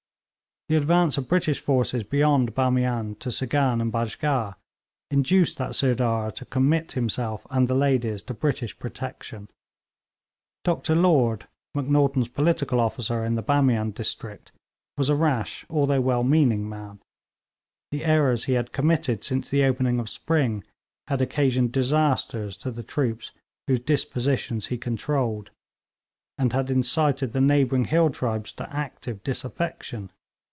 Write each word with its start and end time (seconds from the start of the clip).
The 0.69 0.77
advance 0.77 1.17
of 1.17 1.27
British 1.27 1.59
forces 1.59 2.05
beyond 2.05 2.55
Bamian 2.55 3.15
to 3.19 3.27
Syghan 3.29 3.81
and 3.81 3.91
Bajgah, 3.91 4.55
induced 5.09 5.57
that 5.57 5.75
Sirdar 5.75 6.31
to 6.31 6.45
commit 6.45 6.93
himself 6.93 7.45
and 7.49 7.67
the 7.67 7.75
ladies 7.75 8.23
to 8.23 8.33
British 8.33 8.79
protection. 8.79 9.49
Dr 10.63 10.95
Lord, 10.95 11.49
Macnaghten's 11.75 12.29
political 12.29 12.79
officer 12.79 13.25
in 13.25 13.35
the 13.35 13.41
Bamian 13.41 13.91
district, 13.91 14.53
was 14.97 15.09
a 15.09 15.15
rash 15.15 15.65
although 15.69 15.99
well 15.99 16.23
meaning 16.23 16.69
man. 16.69 17.01
The 17.91 18.05
errors 18.05 18.45
he 18.45 18.53
had 18.53 18.71
committed 18.71 19.25
since 19.25 19.49
the 19.49 19.65
opening 19.65 19.99
of 19.99 20.07
spring 20.09 20.63
had 21.09 21.21
occasioned 21.21 21.73
disasters 21.73 22.55
to 22.57 22.71
the 22.71 22.83
troops 22.83 23.33
whose 23.67 23.81
dispositions 23.81 24.67
he 24.67 24.77
controlled, 24.77 25.49
and 26.37 26.53
had 26.53 26.71
incited 26.71 27.33
the 27.33 27.41
neighbouring 27.41 27.85
hill 27.85 28.09
tribes 28.09 28.53
to 28.53 28.73
active 28.73 29.21
disaffection. 29.23 30.09